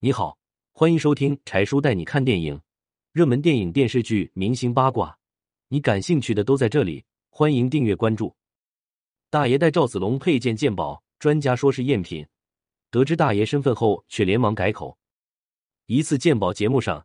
[0.00, 0.38] 你好，
[0.74, 2.60] 欢迎收听柴叔带你看电影，
[3.10, 5.18] 热门电影、电视剧、明星八卦，
[5.66, 7.04] 你感兴趣的都在这里。
[7.30, 8.32] 欢迎订阅关注。
[9.28, 12.24] 大爷带赵子龙配件鉴宝，专家说是赝品，
[12.92, 14.96] 得知大爷身份后，却连忙改口。
[15.86, 17.04] 一次鉴宝节目上，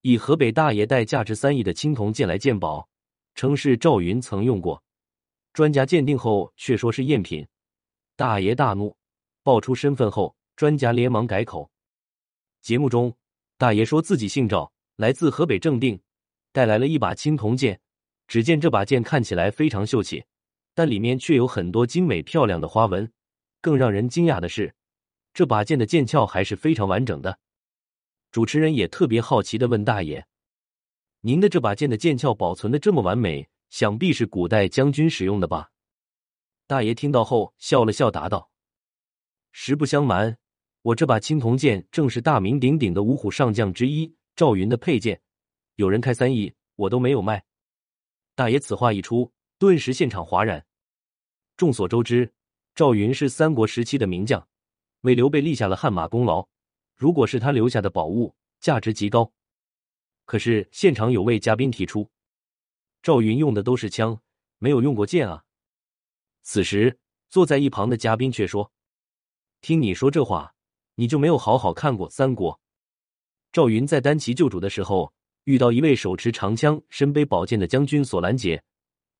[0.00, 2.88] 以河北大爷带价值三亿的青铜剑来鉴宝，
[3.36, 4.82] 称是赵云曾用过，
[5.52, 7.46] 专家鉴定后却说是赝品，
[8.16, 8.96] 大爷大怒，
[9.44, 11.70] 爆出身份后，专家连忙改口。
[12.64, 13.14] 节目中，
[13.58, 16.00] 大爷说自己姓赵，来自河北正定，
[16.50, 17.78] 带来了一把青铜剑。
[18.26, 20.24] 只见这把剑看起来非常秀气，
[20.72, 23.12] 但里面却有很多精美漂亮的花纹。
[23.60, 24.74] 更让人惊讶的是，
[25.34, 27.38] 这把剑的剑鞘还是非常完整的。
[28.30, 30.26] 主持人也特别好奇的问大爷
[31.20, 35.68] ：“您的这把剑的剑鞘保存的这么完美，想必是古代将军使用的吧？”
[36.66, 38.50] 大爷听到后笑了笑，答道
[39.52, 40.38] ：“实不相瞒，
[40.84, 45.18] 我这把青铜剑正是大名鼎鼎的五虎上将之一赵云的佩剑，
[45.76, 47.42] 有人开三亿，我都没有卖。”
[48.36, 50.66] 大爷此话一出，顿时现场哗然。
[51.56, 52.34] 众所周知，
[52.74, 54.46] 赵云是三国时期的名将，
[55.00, 56.46] 为刘备立下了汗马功劳。
[56.94, 59.32] 如果是他留下的宝物，价值极高。
[60.26, 62.10] 可是现场有位嘉宾提出，
[63.02, 64.20] 赵云用的都是枪，
[64.58, 65.44] 没有用过剑啊。
[66.42, 66.98] 此时
[67.30, 68.70] 坐在一旁的嘉宾却说
[69.62, 70.53] ：“听你说这话，
[70.94, 72.60] 你就没有好好看过三国？
[73.52, 75.12] 赵云在单骑救主的时候。”
[75.44, 78.62] 遇到一位手持长枪、身背宝剑的将军索兰杰，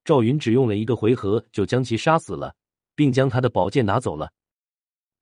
[0.06, 2.56] 赵云只用了一个回合就将其杀死了，
[2.94, 4.32] 并将他的宝剑拿走了。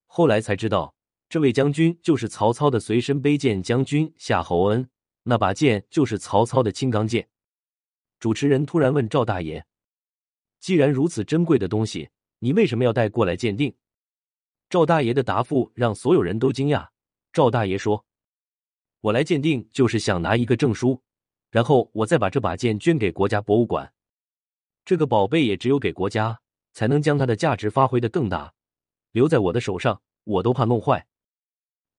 [0.06, 0.94] 后来才知道，
[1.28, 4.88] 这位将军就是曹操的随身背剑将军夏侯恩，
[5.24, 7.28] 那把剑就是曹操的青钢剑。
[8.20, 9.66] 主持人突然问赵大爷
[10.62, 13.74] ：“既然如此珍贵的东西，你为什么要带过来鉴定？”
[14.72, 16.88] 赵大爷的答复让所有人都惊讶。
[17.30, 18.02] 赵大爷说。
[19.02, 20.98] 我来鉴定，就是想拿一个证书，
[21.50, 23.92] 然后我再把这把剑捐给国家博物馆。
[24.86, 26.40] 这个宝贝也只有给国家，
[26.72, 28.54] 才能将它的价值发挥的更大。
[29.10, 31.06] 留在我的手上，我都怕弄坏。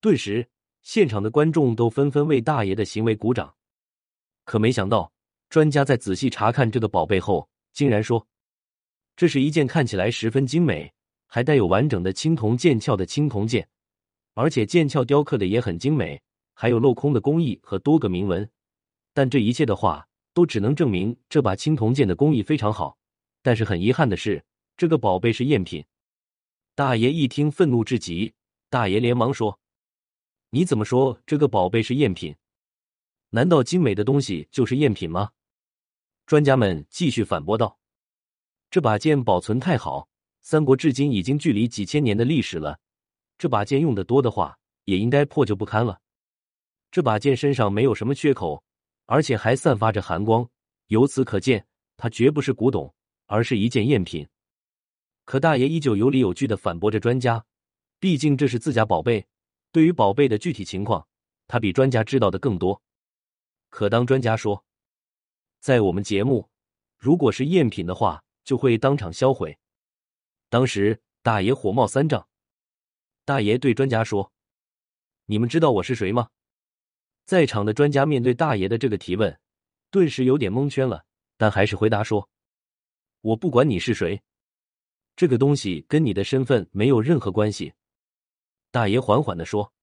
[0.02, 0.50] 顿时，
[0.82, 3.54] 现场的观众都纷纷为大爷的行为鼓掌。
[4.46, 5.14] 可没想到，
[5.48, 8.26] 专家在仔细查看这个宝贝后，竟然说，
[9.16, 10.93] 这是一件看起来十分精美，
[11.34, 13.68] 还带有完整的青铜剑鞘的青铜剑，
[14.36, 16.22] 而且剑鞘雕刻的也很精美。
[16.54, 18.48] 还有镂空的工艺和多个铭文，
[19.16, 23.00] 但这一切的话都只能证明这把青铜剑的工艺非常好。
[23.42, 24.46] 但是很遗憾的是，
[24.78, 25.84] 这个宝贝是赝品。
[26.76, 28.36] 大爷一听，愤怒至极。
[28.70, 29.60] 大爷连忙说
[30.52, 32.36] ：“你怎么说这个宝贝是赝品？
[33.32, 35.32] 难道精美的东西就是赝品吗？”
[36.28, 37.80] 专家们继续反驳道
[38.70, 40.08] ：“这把剑保存太好，
[40.44, 42.80] 三国至今已经距离几千年的历史了。
[43.38, 46.00] 这把剑用的多的话，也应该破旧不堪了。”
[46.92, 48.64] 这把剑身上没有什么缺口，
[49.06, 50.48] 而且还散发着寒光，
[50.88, 51.66] 由此可见，
[51.98, 52.94] 它绝不是古董，
[53.26, 54.28] 而是一件赝品。
[55.26, 57.44] 可大爷依旧有理有据的反驳着专家，
[58.00, 59.26] 毕竟这是自家宝贝，
[59.72, 61.08] 对于宝贝的具体情况，
[61.48, 62.80] 他比专家知道的更多。
[63.70, 64.64] 可当专家说，
[65.62, 66.50] 在我们节目，
[67.00, 69.58] 如果是赝品的话，就会当场销毁。
[70.54, 72.28] 当时大爷火冒三丈，
[73.26, 74.32] 大爷对专家说
[75.26, 76.30] ：“你们知道我是谁吗？”
[77.26, 79.40] 在场的专家面对大爷的这个提问，
[79.90, 81.06] 顿时有点蒙圈了，
[81.38, 82.30] 但还是回答说
[83.22, 84.22] ：“我不管你是谁，
[85.16, 87.74] 这个东西跟你的身份没有任何关系。”
[88.70, 89.74] 大爷缓缓的说：“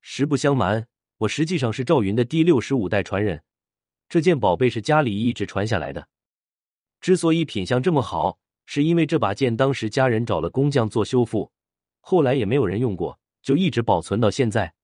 [0.00, 0.88] 实不相瞒，
[1.18, 3.44] 我实际上是赵云的第六十五代传人，
[4.08, 6.08] 这件宝贝是家里一直传下来的。
[6.98, 11.52] 之所以品相这么好，是因为这把剑当时家人找了工匠做修复，
[12.00, 14.74] 后来也没有人用过，就一直保存到现在。”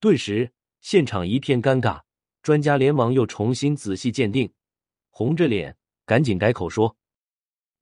[0.00, 0.52] 顿时。
[0.82, 2.02] 现场一片尴尬，
[2.42, 4.52] 专家连忙又重新仔细鉴定，
[5.10, 6.96] 红着脸赶紧改口说：“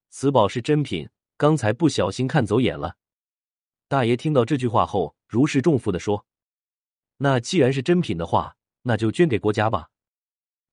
[0.09, 2.97] 此宝是真品，刚才不小心看走眼了。”
[3.89, 6.25] 大爷听到这句话后，如释重负的说
[7.19, 9.91] ：“那既然是真品的话，那就捐给国家吧。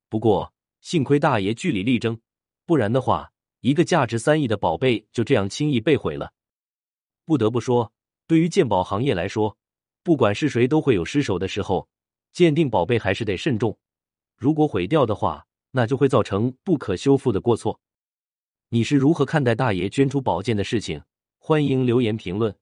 [0.08, 2.22] 不过幸亏大爷据理力争，
[2.66, 6.34] 不然的话，一个价值三亿的宝贝就这样轻易被毁了。
[7.26, 7.94] 不得不说，
[8.28, 9.58] 对于鉴宝行业来说，
[10.04, 11.88] 不管是谁都会有失手的时候。”
[12.34, 13.78] 鉴定宝贝还是得慎重，
[14.38, 17.82] 如果毁掉的话，那就会造成不可修复的过错。
[18.70, 21.04] 你是如何看待大爷捐出宝剑的事情？
[21.38, 22.56] 欢迎留言评论。